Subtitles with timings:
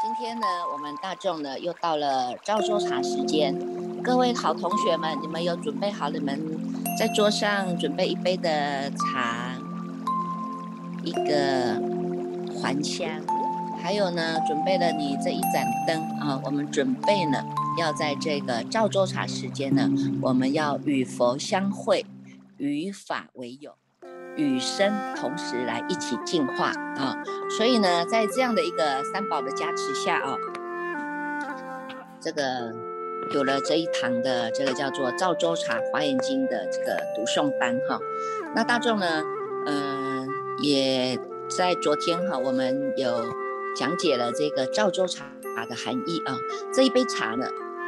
[0.00, 3.56] 今天呢，我们大众呢又到了赵州茶时间。
[4.02, 6.40] 各位好同学们，你们有准备好你们
[6.98, 9.54] 在桌上准备一杯的茶，
[11.04, 11.80] 一个
[12.60, 13.08] 还香，
[13.82, 16.40] 还有呢，准备了你这一盏灯啊。
[16.44, 17.44] 我们准备呢，
[17.78, 19.88] 要在这个赵州茶时间呢，
[20.22, 22.04] 我们要与佛相会，
[22.56, 23.74] 与法为友。
[24.36, 27.24] 与生同时来一起进化啊，
[27.56, 30.36] 所以呢，在这样的一个三宝的加持下啊，
[32.20, 32.72] 这个
[33.34, 37.98] 有了这一堂的这个叫做赵州茶华严经的这个读诵班哈，
[38.54, 39.24] 那大众呢，
[39.66, 40.28] 嗯，
[40.62, 41.18] 也
[41.56, 43.24] 在昨天哈，我们有
[43.76, 45.30] 讲解了这个赵州茶
[45.68, 46.36] 的含义啊，
[46.72, 47.46] 这一杯茶呢，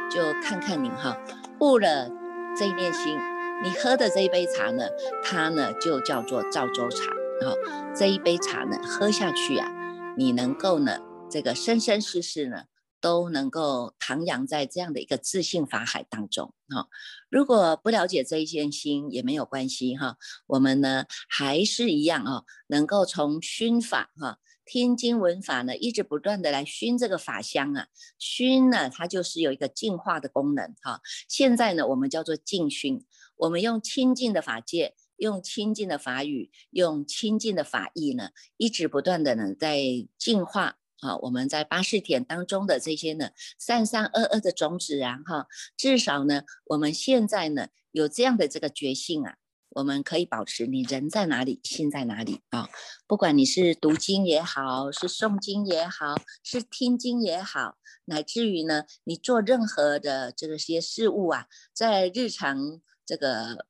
[0.09, 1.17] 就看看您哈，
[1.59, 2.09] 悟了
[2.57, 3.17] 这一念心。
[3.63, 4.83] 你喝的这一杯茶呢，
[5.23, 7.53] 它呢就叫做赵州茶啊。
[7.95, 9.69] 这一杯茶呢，喝下去啊，
[10.17, 12.63] 你能够呢，这个生生世世呢，
[12.99, 16.87] 都能够徜徉在这样的一个自信法海当中啊。
[17.29, 24.39] 如果不了解这一件心也没有关系哈，我们呢还是一样啊，能够从熏法哈。
[24.65, 31.01] 听经闻法呢，一直不断的来熏这个法香啊，熏呢，它就是有一个净化的功能哈。
[31.27, 33.03] 现在呢，我们叫做净熏，
[33.35, 39.81] 我们用清净的法界，用清净的法语，用清净的法意呢，一直不断的呢在
[40.17, 41.17] 净化啊。
[41.17, 49.35] 我们在八识田当中的这些呢，三三二二的种子啊，哈，至少呢，我们现在呢有这样的这个觉性啊。
[49.71, 52.69] 我们可以保持你人在哪里，心在哪里啊？
[53.07, 63.65] 不管你是读经也好，是诵经也好，是听经也好，乃至于呢，你做任何的这个些事物啊，在日常这个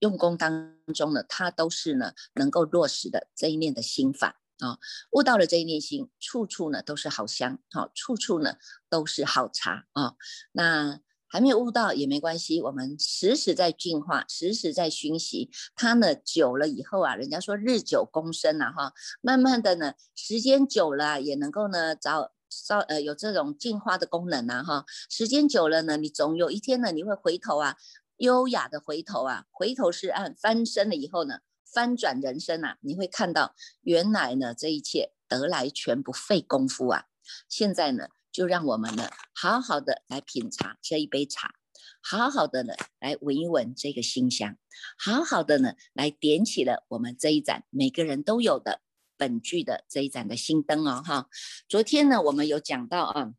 [0.00, 4.78] 用功当中呢，它都是呢能够落实的这一念的心法啊。
[5.12, 8.56] 悟到了这一念心，处处呢都是好香，好，处处呢
[8.90, 10.16] 都是好茶啊。
[10.50, 11.00] 那。
[11.32, 16.14] 还没有悟到也没关系，我们时时在进化，时时在熏习它呢。
[16.14, 22.32] 久了以后啊，人家说日久功深呐，哈，慢慢的呢，时间久了也能够呢，找
[22.66, 24.84] 找呃有这种进化的功能呐，哈。
[25.08, 27.78] 时间久了呢，你总有一天呢，你会回头啊，
[28.18, 37.06] 优雅的回头啊，回头是岸，翻身了以后呢，翻转人生啊，你会看到原来呢，这一切得来全不费功夫啊。
[37.48, 38.08] 现在呢。
[38.32, 41.54] 就让我们呢，好好的来品茶这一杯茶，
[42.02, 44.56] 好好的呢来闻一闻这个馨香，
[44.98, 48.80] 好好的呢来点起了我们这一盏每个人都有的
[49.18, 51.28] 本具的这一盏的心灯哦哈。
[51.68, 53.34] 昨天呢我们有讲到啊，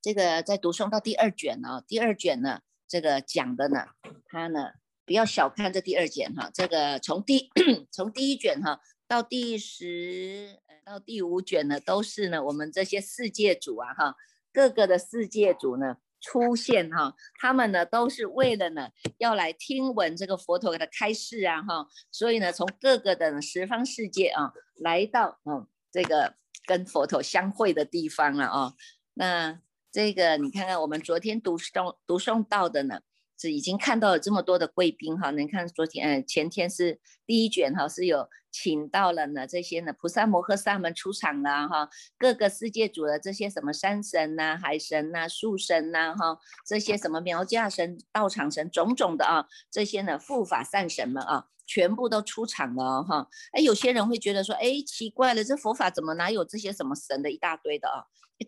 [0.00, 3.88] 这个在读诵到第二卷呢，第二卷呢这个讲的呢，
[4.28, 4.70] 它呢
[5.04, 7.50] 不要小看这第二卷哈，这个从第
[7.92, 10.58] 从第一卷哈到第十。
[10.88, 14.16] 到第五卷呢，都是呢我们这些世界主啊哈，
[14.50, 18.88] 各个的世界主呢出现哈，他们呢都是为了呢
[19.18, 28.72] 要来听闻这个佛陀的开示啊哈，所以呢从各个的十方世界啊来到嗯这个跟佛陀相会的地方了啊，
[29.12, 29.60] 那
[29.92, 33.02] 这个你看看我们昨天读诵读诵到的呢。
[33.40, 41.88] 是已经看到了这么多的贵宾哈，你看昨天呃前天是第一卷哈，是有请到了呢这些呢菩萨摩诃萨们出场了哈，
[42.18, 53.28] 各个世界主的这些什么山神呐、海神呐、树神呐哈，这些什么苗架神、道场神种种的啊，这些呢护法善神们啊，全部都出场了哈。
[53.52, 58.02] 哎，有些人会觉得说，哎，奇怪了，这佛法怎么哪有这些什么神的一大堆的啊？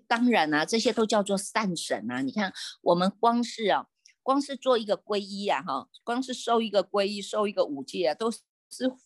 [0.08, 2.22] 当然啊，这些都叫做善神啊。
[2.22, 2.52] 你看
[2.82, 3.86] 我们光是啊。
[4.22, 8.40] 光是做一个皈依啊，哈，光是受一个皈依，受一个五戒啊，都是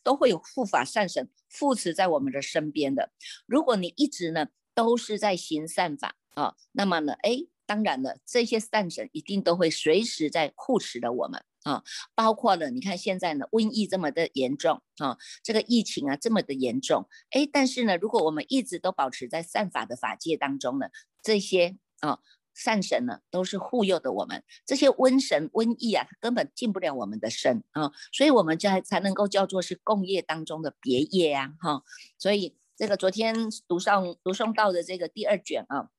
[0.02, 3.10] 都会有护法善神护持在我们的身边的。
[3.47, 11.83] 如果你一直呢都是在行善法啊，那么呢，哎，当然了，这些善神一定都会随时在护持着我们啊。
[12.15, 20.89] 包括了，你看现在呢，瘟疫这么的严重啊，这个疫情啊这么的严重，哎，但是呢，如果我们一直都保持在善法的法界当中呢，
[21.22, 22.18] 这些啊。
[22.54, 31.83] 善神呢，都是护佑的我们这些瘟神瘟疫啊，根本进不了我们的身啊，所以我们才才能够叫做是共业当中的别业啊，哈。
[32.18, 33.34] 所以这个昨天
[33.68, 35.91] 读上读诵到的这个第二卷啊，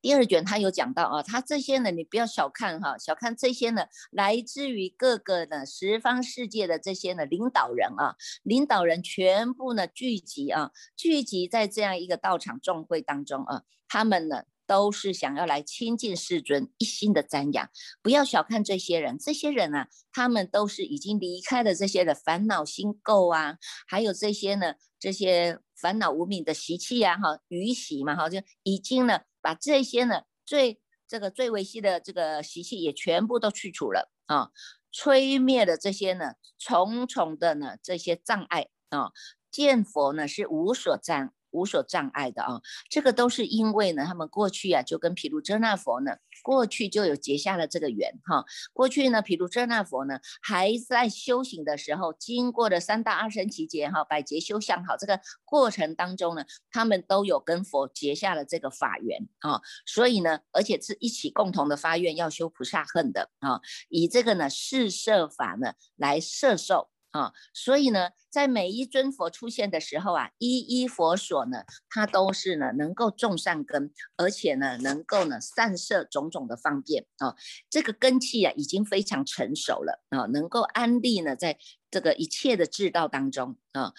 [0.00, 17.70] 第二卷他有讲到啊，他这些呢，你不要小看哈，小看这些呢，来自于各个呢十方世界的这些呢领导人啊，领导人全部呢聚集啊，聚集在这样一个道场众会当中啊，他们呢都是想要来亲近世尊，一心的瞻仰。
[18.02, 29.20] 不要小看这些人，这些人啊，他们都是已经离开了这些的烦恼心垢啊，还有这些呢这些烦恼无名的习气呀，哈，余习嘛，哈，就已经呢。
[29.40, 34.50] 把这些呢最这个最维系的这个习气也全部都去除了啊，
[34.90, 39.12] 吹灭了这些呢重重的呢这些障碍啊，
[39.52, 41.32] 见佛呢是无所障。
[41.54, 42.60] 无所障碍的啊，
[42.90, 48.44] 这个都是因为呢，他们过去啊就跟毗卢遮那佛呢，过去就有结下了这个缘哈。
[48.72, 59.62] 过去呢，毗卢遮那佛呢还在修行的时候，经过了三大阿僧祇劫哈，百劫修相好这个过程当中呢，他们都有跟佛结下了这个法缘啊。
[59.86, 66.90] 所以呢，而且是一起共同的发愿要修菩萨恨的啊，以这个呢四摄法呢来摄受。
[67.14, 77.36] 啊，所以呢，在每一尊佛出现的时候啊，一一佛所呢，它都是呢能够种善根，而且呢能够呢散摄种种的方便啊，
[77.70, 81.56] 这个根器啊已经非常成熟了啊，能够安立呢在
[81.88, 83.92] 这个一切的智道当中啊，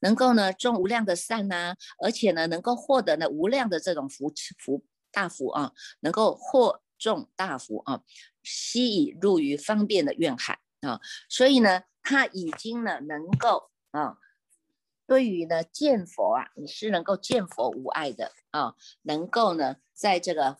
[0.00, 4.82] 能够呢种无量的善呐，而且呢能够获得呢无量的这种福福
[5.12, 8.00] 大福啊，能够获种大福啊，
[8.42, 11.82] 悉以入于方便的愿海啊，所以呢。
[12.08, 14.16] 他已经呢，能够啊，
[15.08, 20.58] 对于呢见佛啊，你是能够见佛无碍的啊，能够呢，在这个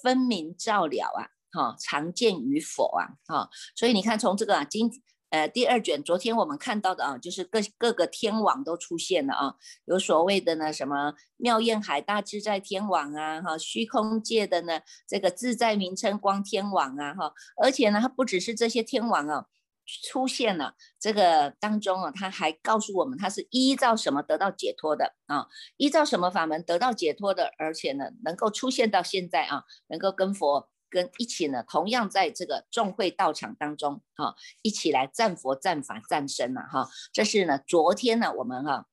[0.00, 4.88] 分明照了啊，哈，常见于佛啊，哈，所以你看，从这个啊，今
[5.30, 9.56] 呃第二卷，昨天我们看到的啊，就是各各个天王都出现了啊，
[9.86, 19.46] 有所谓的呢什么妙焰海大自在天王啊，哈，虚空界的呢这个自在名称光天王啊，哈，而且呢，它不只是这些天王啊。
[19.86, 25.46] 出现了这个当中啊，他还告诉我们，他是依照什么得到解脱的啊？
[25.76, 27.52] 依照什么法门得到解脱的？
[27.58, 36.88] 而且呢，能够出现到现在啊，能够跟佛跟一起呢，同样在这个众会道场当中哈，一起来赞佛、赞法、赞身了哈。
[37.12, 38.86] 这是呢，昨天呢，我们哈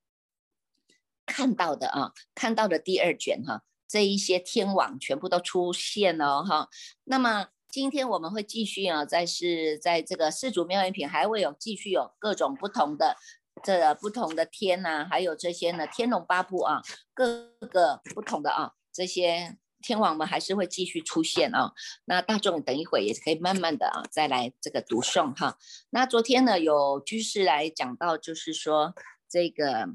[1.26, 6.70] 看到的啊，看到的第二卷哈，这一些天网全部都出现了哈。
[7.06, 7.48] 那么。
[7.72, 13.16] 今天我们会继续啊，在是在这个四组妙音品还会有继续有各种不同的
[13.64, 16.82] 这个不同的天呐，还有这些呢天龙八部啊，
[17.14, 21.72] 各个不同的啊这些天王们还是会继续出现啊。
[22.04, 25.58] 那大众等一会也可以慢慢的啊再来这个读诵哈。
[25.92, 28.94] 那昨天呢有居士来讲到，就是说
[29.30, 29.88] 这个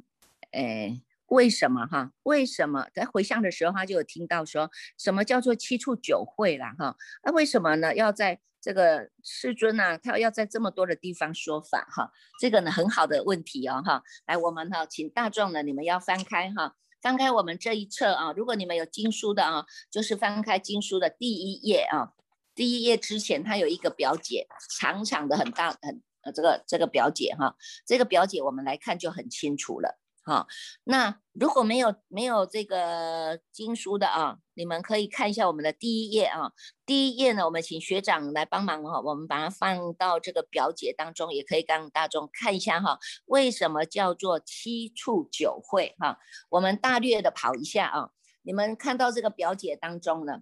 [0.53, 1.03] 诶。
[1.27, 2.13] 为什么哈？
[2.23, 6.97] 为什么在回向的时候，他就有听到说什么叫做七处九会啦哈？
[7.25, 7.95] 那为什么呢？
[7.95, 12.11] 要在这个世尊啊，他要在这么多的地方说法哈？
[12.41, 14.03] 这个呢很好的问题哦哈。
[14.27, 18.33] 来，我们哈，请大众呢，你们要翻开哈，翻开我们这一册啊。
[18.33, 22.13] 如果你们有经书的啊，就是翻开经书的第一页啊。
[22.55, 24.47] 第一页之前，它有一个表解，
[24.79, 27.55] 长长的很大很呃这个这个表解哈。
[27.85, 29.99] 这个表解我们来看就很清楚了。
[30.29, 30.49] 好，
[30.83, 36.51] 那如果没有没有这个经书的啊，你们可以看一下我们的第一页啊。
[36.85, 42.99] 第一页呢，我们请学长来帮忙哈，我们把它放到这个表解当中，也可以让大众看一下哈。
[43.27, 46.19] 为什么叫做七处九会哈？
[46.49, 48.11] 我们大略的跑一下啊。
[48.43, 50.41] 你们看到这个表解当中呢，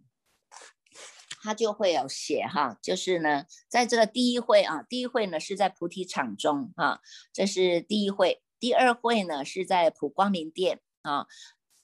[1.43, 7.03] 它就会有写哈，就是呢，在这个第一会啊，第一会呢是在菩提场中哈，
[7.35, 8.41] 这是第一会。
[8.65, 11.27] 第二会呢是在普光明殿啊，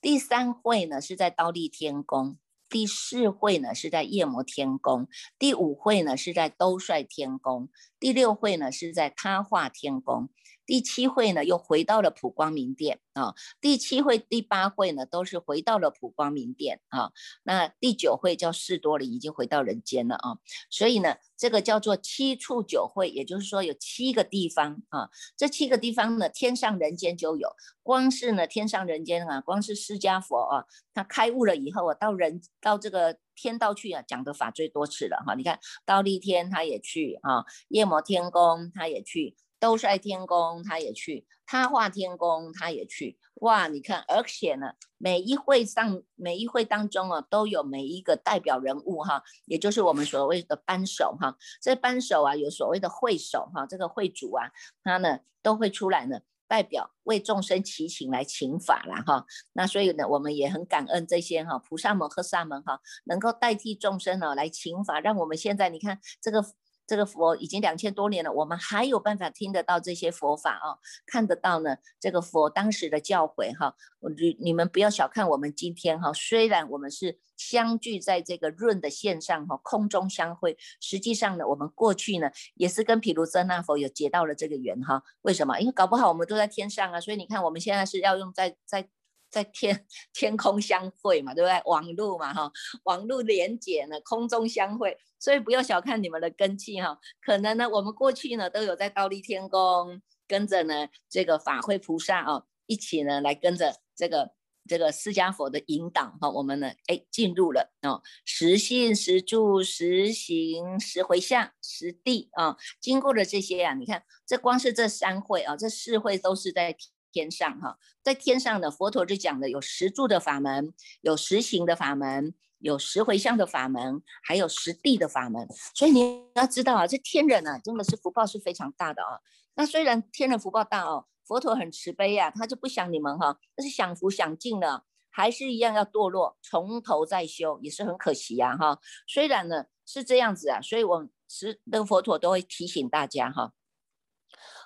[0.01, 2.39] 第三会呢是在刀立天宫，
[2.71, 5.07] 第四会呢是在夜魔天宫，
[5.39, 7.69] 第五会呢是在兜率天宫，
[7.99, 10.31] 第六会呢是在他化天宫。
[10.67, 13.35] 第七会呢，又回到了普光明殿啊。
[13.61, 17.11] 第七会、第八会呢，都是回到了普光明殿啊。
[17.43, 20.39] 那第九会叫士多里，已经回到人间了啊。
[20.71, 25.11] 所以呢，这个叫做七处九会，也就是说有七个地方啊。
[25.37, 27.49] 这七个地方呢，天上人间就有。
[27.83, 30.65] 光是呢，天上人间啊，光是释迦佛啊，
[30.95, 35.35] 他开悟了以后啊，到人到这个天道去啊，讲的法最多次了哈。
[35.35, 39.35] 你看，到立天他也去啊，夜摩天宫他也去。
[39.61, 43.19] 兜率天宫，他也去；他化天宫，他也去。
[43.35, 51.37] 哇，你看，而且呢，每一会上，每一会当中啊，都有每一个代表人物哈，也就是我们所谓的班首哈。
[51.61, 54.51] 这班首啊，有所谓的会首哈，这个会主啊，
[54.83, 59.27] 他呢都会出来呢，代表为众生祈请来请法了哈。
[59.53, 66.45] 那所以呢，我们也很感恩这些哈菩萨们和萨们哈，能够代替众生呢来请法，让我们现在你看这个。
[66.91, 70.75] 这个佛已经两千多年了，我们还有办法听得到这些佛法啊，
[71.07, 71.77] 看得到呢。
[72.01, 73.77] 这个佛当时的教诲哈，
[74.19, 85.05] 你你们不要小看我们今天哈，虽然我们是相聚在这个润的线上哈，空中相会，实际上呢，我们过去呢也是跟毗卢遮那佛有结到了这个缘哈。
[85.23, 85.61] 为什么？
[85.61, 88.89] 因为搞不好我们都在天上啊，所以你看我们现在是要用在在。
[89.31, 91.63] 在天 天空相会嘛，对不对？
[91.65, 92.51] 网络嘛，哈，
[92.85, 96.99] 网络连接呢，空中相会，所以不要小看你们的根气哈。
[97.23, 104.33] 可能呢，我们过去呢都有在倒立天宫跟着呢这个法会菩萨啊，一起呢来跟着这个
[104.69, 116.77] 这个释迦佛的引导哈，我们呢哎进入了哦，实信实住实行实回向实地啊，经过了这些啊，你看这光是这三会啊，这四会都是在。
[117.13, 125.47] 天上哈，在天上呢，佛陀就讲的有十住的法门，有十行的法门，有十回向的法门，还有十地的法门。
[125.75, 129.21] 所以你要知道啊，这天人啊，真的是福报是非常大的啊。
[129.55, 138.79] 那虽然天人福报大哦，佛陀很慈悲呀，他就不想你们哈，但是享福享尽了，还是一样要堕落，从头再修，也是很可惜呀哈。
[139.07, 143.53] 虽然呢是这样子啊，所以我是那佛陀都会提醒大家哈。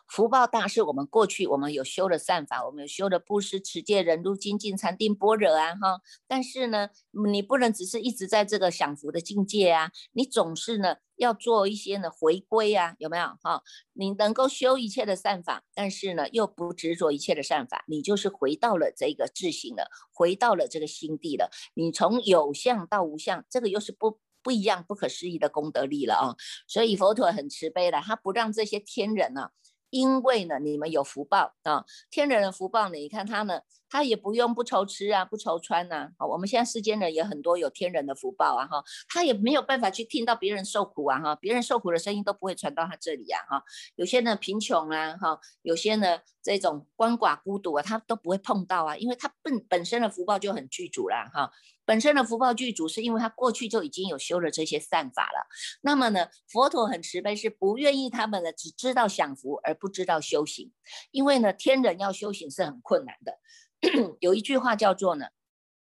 [0.07, 6.01] 福报大是我们过去我们有修的善法，我们有修的布施、持戒、忍辱、精进、禅定、般若啊哈。
[6.29, 6.91] 但是呢，
[7.31, 13.63] 你不能只是一直在这个享福的境界啊，你总是呢要做一些呢回归啊，有没有哈？
[13.95, 21.51] 你能够修一切的善法，但是呢又不执着一切的善法，你就是回到了这个自性了，回到了这个心地了。
[21.75, 26.37] 你从有相到无相，这个又是不不一样、不可思议的功德力了啊。
[26.69, 29.49] 所以佛陀很慈悲的，他不让这些天人呢。
[29.95, 36.11] 因为呢，你们有福报啊，天人的福报呢，你看他呢，他也不用不愁吃啊，不愁穿呐。
[36.17, 43.63] 啊，我们现在世间人也很多有天人的福报啊，哈，他也没有办法去听到别人受苦啊，哈，别人受苦的声音都不会传到他这里呀，哈。
[43.95, 51.53] 有些呢贫穷啊，哈，有些呢这种鳏寡孤独啊，他都不会碰到啊，因为他本本身的福报就很具足了，哈。
[51.85, 55.47] 本身的福报具足，是因为他过去就已经有修了这些善法了。
[55.83, 60.73] 那么呢，佛陀很慈悲，是不愿意他们呢只知道享福而不知道修行。
[61.11, 63.38] 因为呢，天人要修行是很困难的。
[64.21, 65.26] 有一句话叫做呢，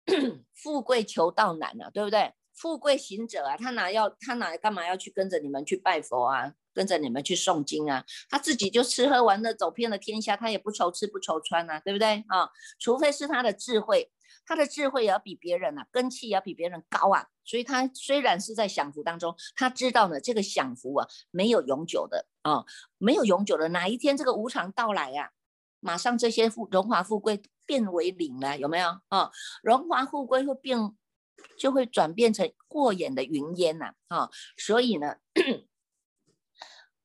[0.54, 2.32] 富贵求道难啊，对不对？
[2.54, 8.04] 富贵行者啊，他哪要他哪干嘛要去跟着你们去拜佛啊，跟着你们去诵经啊？
[8.28, 12.50] 他自己就吃喝玩乐走遍了天下，他也不愁吃不愁穿啊，对不对啊？
[12.80, 14.10] 除非是他的智慧。
[14.48, 22.64] 他的智慧也要比别人啊，根气也要比别人高啊，所以他虽然是在享福当中，他知道呢，这个享福啊没有永久的啊，
[22.96, 25.32] 没有永久的，哪一天这个无常到来呀，
[25.80, 29.30] 马上这些富荣华富贵变为零了，有没有啊？
[29.62, 30.78] 荣华富贵会变，
[31.58, 35.16] 就会转变成过眼的云烟呐啊，所以呢，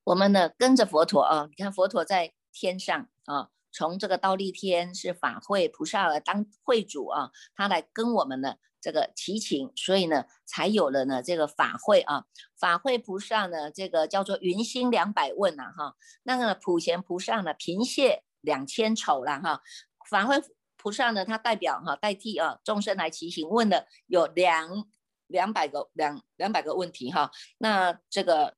[0.05, 3.49] 我们呢跟着佛陀啊，你看佛陀在天上啊。
[3.73, 12.25] 从这个倒立天是法会菩萨来当会主啊，他来跟我们呢这个祈请，所以呢才有了呢这个法会啊。
[12.55, 19.61] 法会菩萨呢这个叫做云心两百问呐哈，那个普贤菩萨呢平谢两千丑了哈。
[20.07, 20.41] 法会
[20.77, 24.85] 菩萨呢他代表哈代替啊众生来祈请问的有两
[25.25, 27.31] 两百个两两百个问题哈。
[27.57, 28.55] 那这个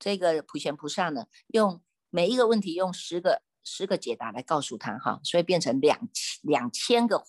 [0.00, 1.80] 这个普贤菩萨呢用
[2.10, 3.45] 每一个问题用十个。
[3.66, 7.24] 十个解答来告诉他哈，所以变成两千两千个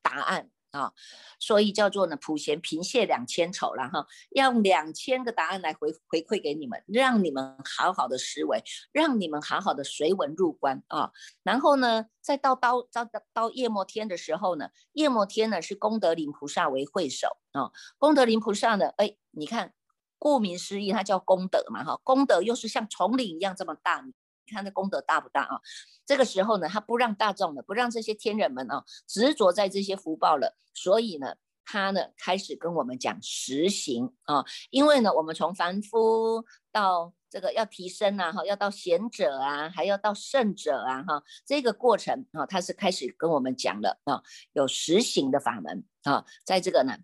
[0.00, 0.92] 答案啊，
[1.40, 11.10] 所以叫做呢普贤平谢两千丑了哈，用两千个答案来回回馈给你们，让你们好好的思维，让你们好好的随文入关啊。
[11.42, 19.74] 然后呢，再到到到到夜摩天的时候呢，夜摩天呢是功德林菩萨为会首啊，功德林菩萨呢，哎，你看，
[20.18, 24.04] 顾名思义，它叫功德嘛哈，功德又是像丛林一样这么大。
[24.46, 25.60] 看这功德大不大啊？
[26.04, 31.34] 这个时候呢，他不让大众呢，不让这些天人们啊执着在这些福报了，所以呢，
[31.64, 34.44] 他呢开始跟我们讲实行啊。
[34.70, 44.22] 因为呢，我们从凡夫到这个要提升啊，哈，要到贤者啊，还要到圣者啊，哈，这个过程啊，他是开始跟我们讲了啊，
[44.52, 46.96] 有实行的法门啊，在这个呢。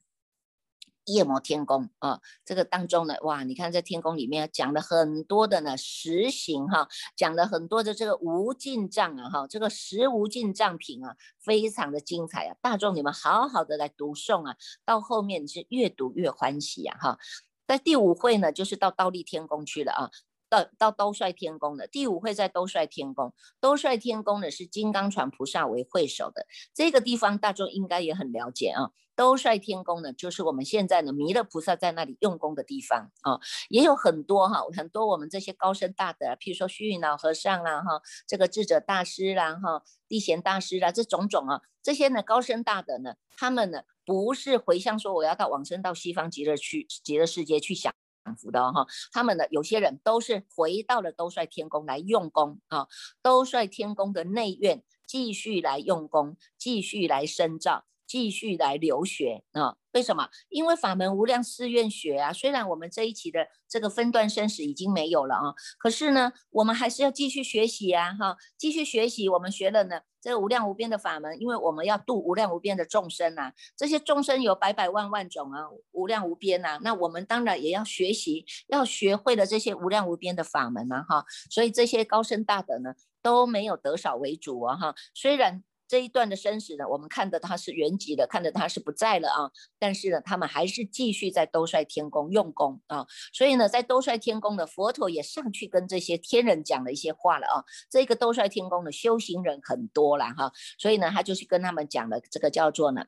[1.07, 17.19] 夜魔天宫啊，这个当中呢，哇，你看在天宫里面讲了很多的呢实行哈，讲了很多的这个无尽藏啊哈，这个十无尽藏品啊，非常的精彩啊，大众你们好好的来读诵啊，到后面是越读越欢喜啊哈。
[17.67, 20.11] 在第五会呢，就是到倒立天宫去了啊，
[20.53, 23.33] 到到兜率天宫的，第五会在兜率天宫。
[23.59, 28.91] 兜率天宫呢是金刚传菩萨为会首的，这个地方大众应该也很了解啊。
[29.15, 33.41] 兜率天宫呢，就是我们现在呢弥勒菩萨在那里用功的地方啊，
[33.71, 47.95] 也有很多哈，很多我们这些高僧大德，譬如说虚云老和尚啦哈，这个智者大师啦哈，地贤大师啦，这种种啊，这些呢高僧大德呢，他们呢不是回向说我要到往生到西方极乐去极乐世界去想
[48.37, 52.87] 福的哈，他们的有些人都是回到了兜率天宫来用功啊，
[53.23, 57.85] 兜率天宫的内院继续来用功，继续来深造。
[58.13, 59.75] 继续来留学啊？
[59.93, 60.29] 为什么？
[60.51, 62.31] 因为法门无量寺院学啊。
[62.31, 69.31] 虽然我们这一期的这个分段生死已经没有了啊，可是呢，我们还是要继续学习啊，哈，继续学习。
[69.31, 73.55] 我们学了呢，这个无量无边的法门，因为我们要度无量无边的众生啊。
[73.75, 76.79] 这些众生有百百万万种啊，无量无边呐。
[76.83, 81.25] 那我们当然也要学习，要学会了这些无量无边的法门啊，哈。
[81.51, 82.93] 所以这些高僧大德呢，
[83.23, 84.95] 都没有得少为主啊，哈。
[85.15, 85.65] 虽然。
[85.93, 89.51] 这一段的生死呢，我们看的他是原籍的，看的他是不在了啊。
[89.79, 93.07] 但是呢，他们还是继续在兜率天宫用功啊。
[93.31, 97.61] 所以呢，在兜率天宫的佛陀也上去跟这些天人讲了一些话了啊。
[97.91, 103.05] 这个兜率天宫的修行人很多了哈，所以呢，他就去跟他们讲了这个叫做呢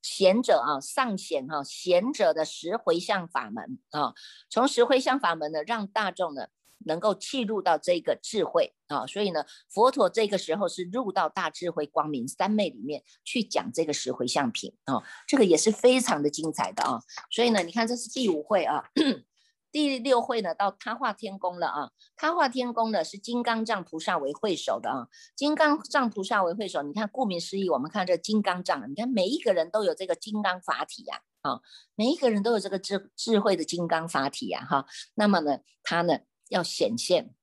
[0.00, 4.14] 贤者啊上贤哈贤者的十回向法门啊，
[4.48, 6.46] 从十回向法门呢，让大众呢。
[6.86, 17.00] 能够契入到这个智慧啊，所以呢，佛陀这个时候是入到大智慧光明三昧里面去讲这个十回向品啊，这个也是非常的精彩的啊。
[17.30, 18.84] 所以呢，你看这是第五会啊，
[19.72, 21.90] 第六会呢到他化天宫了啊。
[22.16, 26.82] 他化天宫呢是金刚藏菩萨为会首的啊，金刚藏菩萨为会首。
[26.82, 31.60] 你看，顾名思义，我们看这金刚藏，你看每一个人都有这个金刚法体呀，啊，
[31.96, 34.86] 每一个人都有这个智智慧的金刚法体呀，哈。
[35.14, 36.18] 那么呢，他呢？
[36.48, 37.34] 要显现，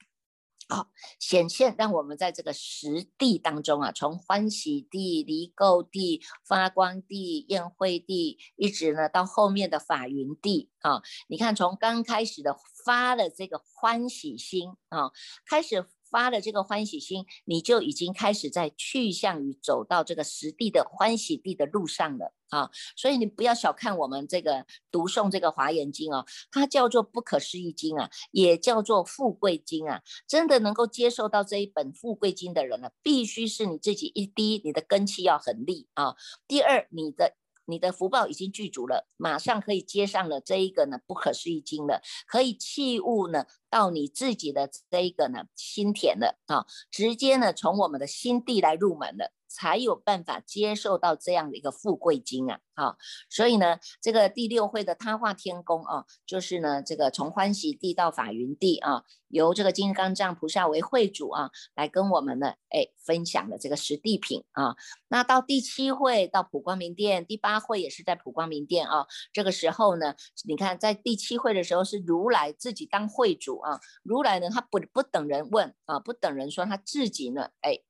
[0.69, 0.89] 好
[1.19, 11.01] 显现，让我们在这个实地当中啊，从欢喜地、离垢地、发光地、宴会地，一直呢到后面的法云地啊。
[11.27, 12.55] 你看，从刚开始的
[12.85, 15.11] 发了这个欢喜心啊，
[15.45, 15.87] 开始。
[16.11, 22.69] 发了这个欢喜心，你就已经开始在去向于走到这个实地的欢喜地的路上了啊！
[22.97, 30.01] 所以你不要小看我们这个读诵这个华严经哦，它叫做不可思议经啊，也叫做富贵经啊。
[30.27, 36.15] 真的能够接受到这一本富贵经的人呢，必须是你自己一第一，你的根气要很利啊；
[36.47, 37.40] 第二，你的。
[37.65, 49.31] 你的福报已经具足了，马上可以接上了这一个呢不可思议经了，可以器物呢到你自己的这一个呢心田了啊，直接呢从我们的心地来入门了。
[49.51, 52.97] 才有办法接受到这样的一个富贵经啊，好，
[53.29, 64.75] 所以呢，这个第六会的他化天宫啊，就是呢，这个从欢喜地到法云地啊，由这个金刚藏菩萨为会主啊，来跟我们呢，哎，分享的这个实地品啊。
[65.09, 69.05] 那到第七会到普光明殿，第八会也是在普光明殿啊。
[69.33, 77.81] 这个时候呢，你看在第七会的时候是如来自己当会主啊，如来呢他不不等人问啊，不等人说他自己呢，哎。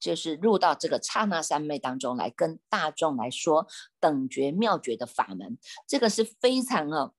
[0.00, 3.66] 就是入到这个刹那三昧当中来，跟大众来说
[4.00, 7.12] 等觉妙觉的法门，这个是非常啊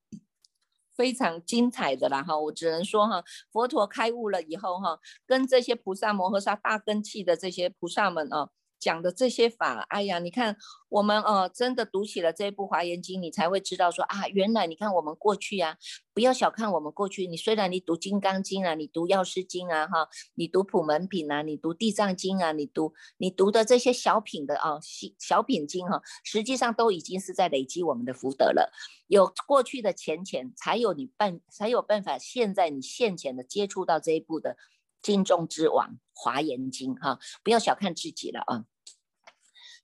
[0.94, 2.38] 非常精彩的啦哈！
[2.38, 8.50] 我只能说哈，佛陀开悟了以后哈，跟这些菩萨摩诃萨大根器的这些菩萨们啊。
[8.82, 10.58] 讲的这些法，哎呀，你看
[10.89, 15.78] 我们呃真的读起了这一部华严经，你才会知道说啊，原来你看我们过去啊，
[16.15, 17.28] 不要小看我们过去。
[17.28, 28.74] 你虽然你读金刚经啊，你读药师经啊，哈，你读普门品啊，你读地藏经啊，你读你读的这些小品的啊小小品经哈，实际上都已经是在累积我们的福德了。
[29.06, 34.58] 有过去的浅浅，才有你办才有办法，现在你现前的接触到这一部的
[35.04, 38.66] 经中之王华严经哈，不要小看自己了啊。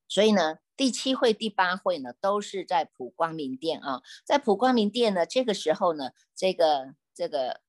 [0.08, 4.04] 所以呢，第七会、第八会呢，都是在普光明殿啊。
[4.24, 7.62] 在普光明殿呢，这个时候呢，这个这个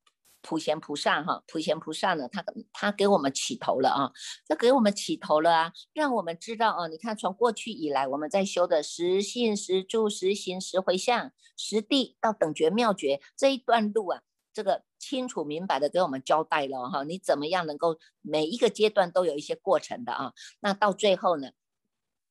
[0.42, 4.12] 普贤菩萨哈，普贤菩萨呢，他他给我们起头了啊，
[4.46, 14.20] 他给我们起头了啊，让我们知道啊，你看从过去以来我们在修的十信、十住、十行、十回向、十地到等觉妙觉这一段路啊，
[14.52, 20.32] 这个清楚明白的给我们交代了哈，你怎么样能够每一个阶段都有一些过程的啊？
[20.60, 21.50] 那到最后呢？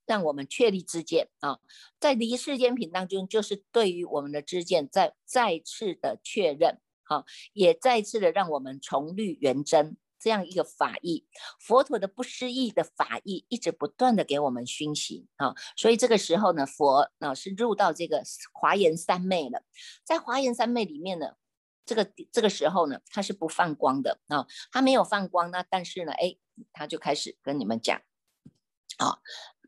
[0.06, 1.60] 让我们确立知见啊，
[2.00, 11.28] 在离世间品当中，就是对于我们的知见再再次的确认，哈，也再次的让我们重律圆真这样一个法义，
[11.60, 19.64] 佛陀的不思议的法义，一直不断的给我们熏习啊，所以这个时候呢，佛啊是入到这个华严三昧了，
[20.06, 21.34] 在华严三昧里面呢。
[21.88, 26.36] 这个这个时候呢，他是不放光的啊，他没有放光，那但是呢，哎，
[26.74, 28.00] 他就开始跟你们讲，
[29.00, 29.18] 啊。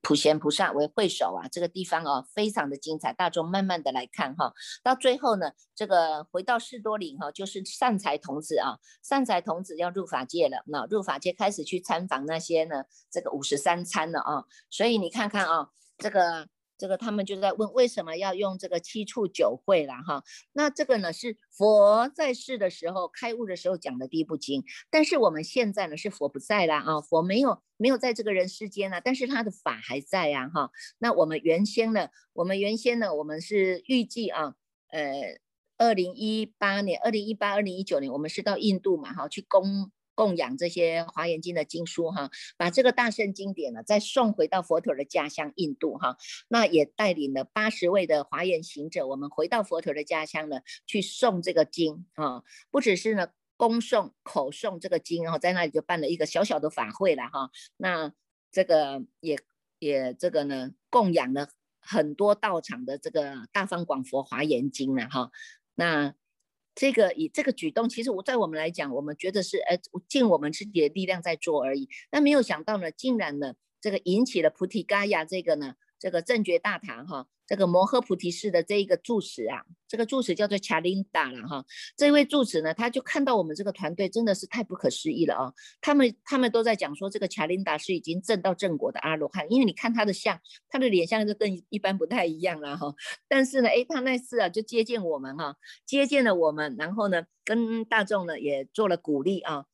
[0.02, 4.54] 普贤菩萨为会首啊，这个地方哦，非常的精彩，大众慢慢的来看哈。
[4.82, 14.46] 到最后呢，这个回到士多林哈，就是善财童子啊，善财童子要入法界了，那入法界开始去参访那些呢，这个五十三参了啊。
[14.70, 16.48] 所以你看看啊，这个。
[16.80, 20.24] 这个他们就在问为什么要用这个七处九会了哈？
[20.54, 30.72] 那这个呢是佛在世的时候开悟的时候讲的第一部经，但是我们现在呢是佛不在了啊，佛没有没有在这个人世间了，但是他的法还在呀哈。
[31.00, 34.56] 那我们原先呢，我们原先呢，我们是预计啊，
[34.88, 35.38] 呃，
[35.78, 39.92] 二零一八年、二零一八、二零一九年，我们是到印度嘛哈去供。
[40.20, 46.18] 供养这些华严经的经书哈，把这个大圣经典呢再送回到佛陀的家乡印度哈，
[46.50, 58.12] 那也带领了八十位的华严行者，我们回到佛陀的家乡呢去诵这个经啊，不只是呢恭送口诵这个经，然后在那里就办了一个小小的法会了哈，那
[58.52, 59.40] 这个也
[59.80, 61.48] 也这个呢供养了
[61.80, 65.32] 很多道场的这个大方广佛华严经了哈，
[65.76, 66.14] 那。
[66.76, 69.78] 这个以这个举动，其实我在我们来讲，我们觉得是呃
[70.08, 71.90] 尽我们自己的力量在做而已。
[72.10, 75.76] 但没有想到呢，竟然呢，这个引起了菩提伽亚这个呢。
[76.00, 81.66] 这个正觉大堂哈，这个摩诃菩提寺的这一个住持啊，这个住持叫做卡琳达了哈。
[81.98, 85.54] 这位住持呢，他就看到我们这个团队真的是太不可思议了啊！
[85.82, 92.94] 他们他们都在讲说，这个卡琳达是已经证到正果的阿罗汉，因为你看他的像，他的脸像就跟一般不太一样了哈。
[93.28, 99.66] 但是呢，哎，他那次啊就接见我们哈，接见了我们，然后呢，跟大众呢也做了鼓励啊。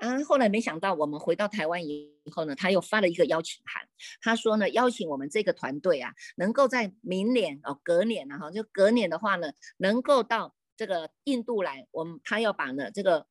[0.00, 3.86] 啊，后来没想到我们回到台湾以后呢，他又发了一个邀请函，
[4.22, 13.26] 他说呢，邀请我们这个团队啊，能够在明年哦，隔年啊哈，就隔年的话呢，能够到这个印度来，我们他要把呢这个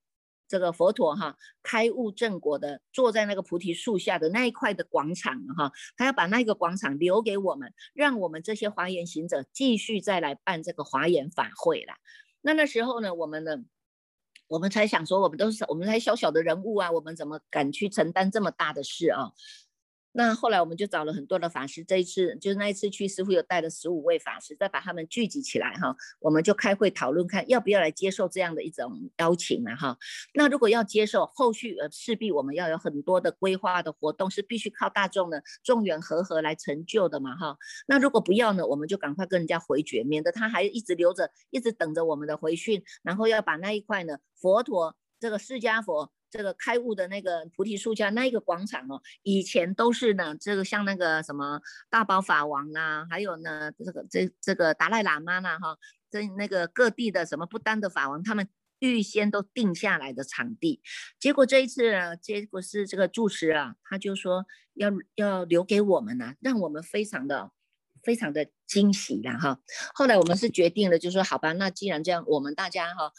[0.47, 11.97] 这个佛陀哈开悟正果的坐在那个菩提树下的那一块的广场哈，他要把那个广场留给我们，让我们这些华严行者继续再来办这个华严法会啦。
[12.41, 13.57] 那那时候呢，我们呢。
[14.49, 19.31] 我们才想说，我们都是我们才小小的人物啊，我们怎么敢去承担这么大的事啊？
[20.19, 29.97] 那后来我们就找了很多的法师，这一次就是那一次去，师傅又带了十五位法师，再把他们聚集起来哈，我们就开会讨论，看要不要来接受这样的一种邀请了哈。
[30.33, 37.57] 那如果要接受，后续呃势必我们要有很多的规划的活动，是必须靠大众的众缘和合来成就的嘛哈。
[37.87, 46.11] 那如果不要呢，我们就赶快跟人家回绝，免得他还一直留着，一直等着我们的回讯，然后要把那一块呢佛陀这个释迦佛。
[46.29, 55.77] 这个开悟的那个菩提树下那一个广场哦，以前都是呢，这个像那个什么大宝法王啊，还有呢这个这这个达赖喇嘛呐哈，
[56.09, 58.47] 这那个各地的什么不丹的法王，他们
[58.79, 60.81] 预先都定下来的场地。
[61.19, 67.51] 结果这一次呢，结果是这个住持啊，他就说要要留给我们呢，让我们非常的
[68.03, 69.59] 非常的惊喜了哈。
[69.93, 73.11] 后来我们是决定了，就说好吧，那既然这样，我们大家哈。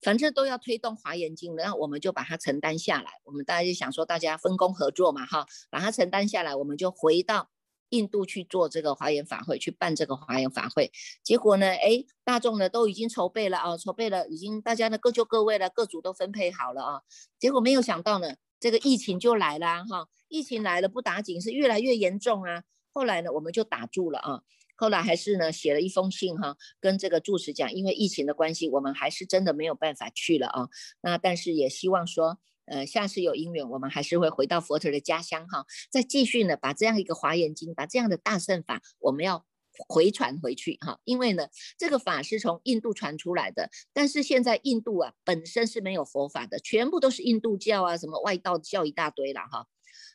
[0.00, 3.10] 反正都要推动华严经然后我们就把它承担下来。
[3.24, 7.50] 我们大家就想说，大家分工合作嘛，哈，把它承担下来，我们就回到
[7.90, 10.92] 印度去做这个华严法会，去办这个华严法会。
[11.22, 17.02] 结果呢，哎，大众呢都已经筹备了啊，筹备了，已经大家呢各就各位了，各组都分配好了啊。
[17.38, 22.62] 结果没有想到呢，这个疫情就来了哈，疫情来了不打紧，是越来越严重啊。
[22.92, 24.42] 后来呢，我们就打住了啊。
[24.78, 30.68] 后来还是呢，写了一封信哈，跟这个住持讲，因为疫情的关系，我们还是真的没有办法去了啊。
[31.00, 39.44] 那但是也希望说，呃，下次有因缘，我们还是会回到佛陀的家乡哈，再继续呢，把这样一个华严经，把这样的大圣法，我们要
[39.88, 41.00] 回传回去哈。
[41.02, 49.66] 因为呢，这个法是从印度传出来的，但是现在印度啊本身是没有佛法的，全部都是印度教啊，什么外道教一大堆了哈。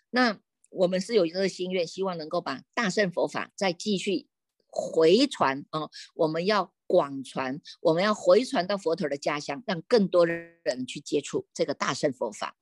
[0.10, 4.28] 那我们是有一个心愿，希望能够把大圣佛法再继续。
[4.73, 12.55] 回传啊，我们要广传，我们要回传到佛陀的家乡，让更多人去接触这个大圣佛法。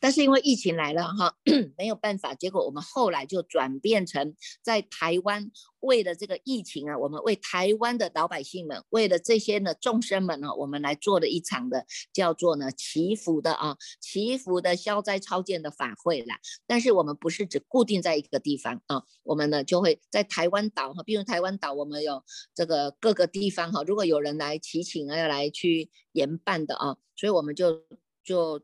[0.00, 1.36] 但是因为疫情来了哈，
[1.78, 16.38] 没有办法，结果我们后来就转变成在台湾，为了这个疫情啊，我们为台湾的老百姓们，为了这些呢众生们呢，我们来做了一场的叫做呢祈福的啊，祈福的消灾超荐的法会啦。
[16.66, 22.22] 但是我们不是只固定在一个地方啊，我们呢就会在台湾岛哈，比如台湾岛我们有
[22.54, 27.80] 这个各个地方哈，如果有人来祈请啊，要来去研办的啊，所以我们就
[28.22, 28.60] 就。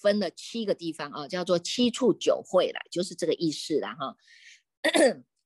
[0.00, 4.16] 分了七个地方啊，叫做七处九会了，就是这个意思了哈。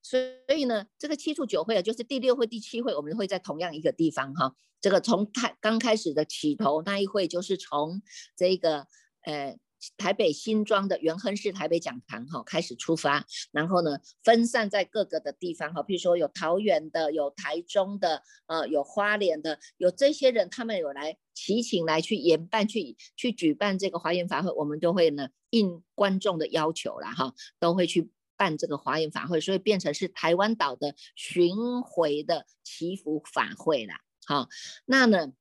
[0.03, 0.19] 所
[0.57, 4.55] 以呢，这个七处九会啊，就是第六会、第七会，我们会在同样一个地方哈。
[4.81, 8.03] 这个从开刚开始的起头那一会，就是从
[8.37, 8.87] 这个
[9.23, 9.59] 呃。
[9.97, 34.01] 台北新庄的元亨市台北讲堂哈开始出发，然后呢分散在各个的地方哈，比如说有桃园的，有台中的，呃，有花莲的，有这些人他们有来齐请来去研办去去举办这个华严法会，我们都会呢应观众的要求啦哈，都会去办这个华严法会，所以变成是台湾岛的巡回的祈福法会啦。
[34.27, 34.49] 好，
[34.85, 35.33] 那呢？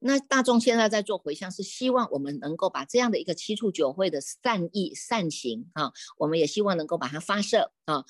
[0.00, 8.04] 那大众现在在做回向，是希望我们能够把这样的一个七处九会的善意善行啊，我们也希望能够把它发射啊，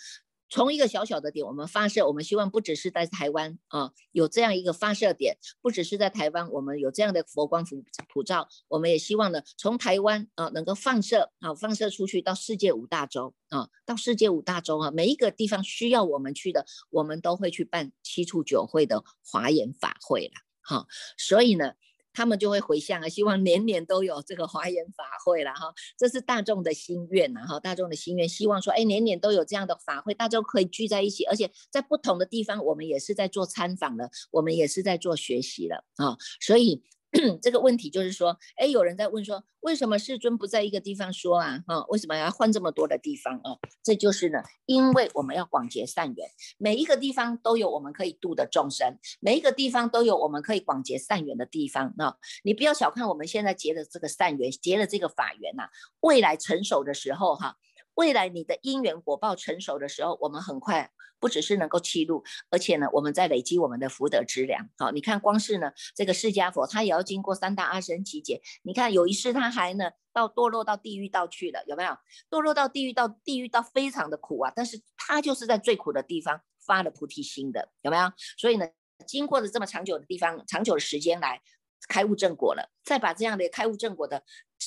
[0.51, 20.31] 从一个小小的点，我们发射，我们希望不只是在台湾啊有这样一个发射点，不只是在台湾，我们有这样的佛光普普照，我们也希望呢，从台湾啊能够放射啊放射出去到世界五大洲啊，到世界五大洲啊，每一个地方需要我们去的，我们都会去办七处九会的华严法会
[20.69, 21.73] 好，所以呢，
[22.13, 36.83] 他们就会回向啊，希望年年都有这个华严法会了哈，这是大众的心愿呐哈，大众的心愿，希望说，哎，年年都有这样的法会，大家可以聚在一起，而且在不同的地方，我们也是在做参访的，我们也是在做学习的啊，所以。
[37.41, 41.65] 这个问题就是说，哎，有人在问说，为什么世尊不在一个地方说啊？
[41.67, 43.57] 哈，为什么要换这么多的地方啊？
[43.83, 52.17] 这就是呢，因为我们要广结善缘，每一个地方都有我们可以度的众生，每一个地方都有我们可以广结善缘的地方啊！
[52.45, 55.69] 你不要小看我们现在结的这个善缘，结了这个法缘呐，
[56.01, 57.57] 未来成熟的时候哈，
[57.99, 60.93] 未来你的因缘果报成熟的时候，我们很快。
[61.21, 64.69] 不只是能够记录，而且呢，我们在累积我们的福德之粮。
[64.79, 68.41] 好，你看，光是呢，这个释迦佛他也要经过三大阿僧祇劫。
[68.63, 71.91] 你看，有一世他还呢，到堕落到地狱道去了，有没有？
[72.31, 78.13] 堕落到地狱道，地狱道非常的苦啊，但是他就是在最苦的地方发了菩提心的，有没有？
[78.37, 78.69] 所以呢，
[79.05, 81.43] 经过了这么长久的地方，长久的时间来。
[81.87, 84.25] 开悟正果了，再把这样的开悟正果的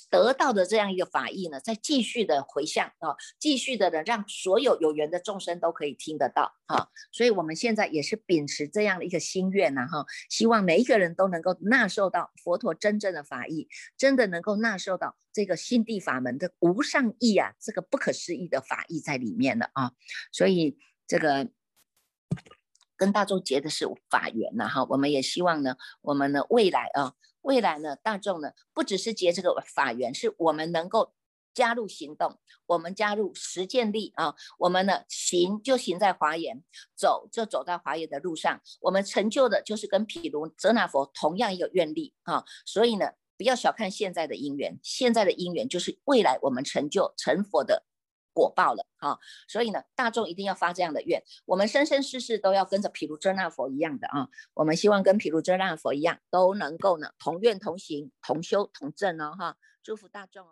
[0.09, 6.87] 得到的这样一个法义呢，再继续的回向啊，继续的呢，让所有有缘的众生都可以听得到啊。
[7.11, 19.91] 所以我们现在也是秉持这样的一个心愿呐哈，希望每一个人都能够纳受到佛陀真正的法义，真的能够纳受到这个心地法门的无上义啊，这个不可思议的法义在里面了啊。
[20.31, 21.49] 所以这个。
[23.01, 31.11] 跟大众结的是法缘呐，哈，我们也希望呢，我们呢未来啊，未来呢，大众呢不只是结这个法缘，是我们能够
[31.51, 32.37] 加入行动，
[32.67, 36.63] 我们加入实践力啊，我们呢行就行在华严，
[36.95, 47.83] 走就走在华严的路上，我们成就的就是跟毗卢遮那佛同样一个愿力啊，所以呢，不要小看现在的因缘，现在的因缘就是未来我们成就成佛的。
[48.33, 60.47] 果报了哈，所以呢，大众一定要发这样的愿，我们生生世世都要跟着毗卢遮那佛一样的啊，我们希望跟毗卢遮那佛一样，都能够呢同愿同行同修同证哦哈，祝福大众。